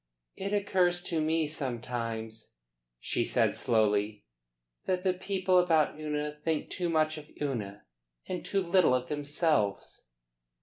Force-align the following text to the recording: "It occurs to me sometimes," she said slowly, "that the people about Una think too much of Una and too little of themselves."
"It 0.35 0.51
occurs 0.51 1.03
to 1.03 1.21
me 1.21 1.45
sometimes," 1.45 2.55
she 2.99 3.23
said 3.23 3.55
slowly, 3.55 4.25
"that 4.85 5.03
the 5.03 5.13
people 5.13 5.59
about 5.59 5.99
Una 5.99 6.31
think 6.43 6.71
too 6.71 6.89
much 6.89 7.19
of 7.19 7.29
Una 7.39 7.83
and 8.25 8.43
too 8.43 8.63
little 8.63 8.95
of 8.95 9.09
themselves." 9.09 10.07